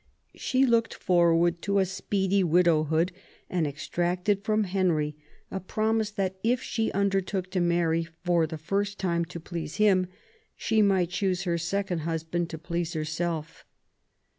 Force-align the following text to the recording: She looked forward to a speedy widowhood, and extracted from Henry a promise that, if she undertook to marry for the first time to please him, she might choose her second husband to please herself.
She 0.35 0.65
looked 0.65 0.95
forward 0.95 1.61
to 1.61 1.77
a 1.77 1.85
speedy 1.85 2.43
widowhood, 2.43 3.11
and 3.51 3.67
extracted 3.67 4.43
from 4.43 4.63
Henry 4.63 5.15
a 5.51 5.59
promise 5.59 6.09
that, 6.09 6.39
if 6.43 6.59
she 6.59 6.91
undertook 6.91 7.51
to 7.51 7.59
marry 7.61 8.05
for 8.23 8.47
the 8.47 8.57
first 8.57 8.97
time 8.97 9.25
to 9.25 9.39
please 9.39 9.75
him, 9.75 10.07
she 10.55 10.81
might 10.81 11.11
choose 11.11 11.43
her 11.43 11.59
second 11.59 11.99
husband 11.99 12.49
to 12.49 12.57
please 12.57 12.93
herself. 12.93 13.63